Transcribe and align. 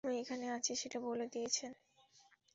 আমি 0.03 0.15
এখানে 0.19 0.45
আছি 0.49 0.71
সেটা 0.75 0.99
বলে 1.01 1.25
দিয়েছেন? 1.33 1.71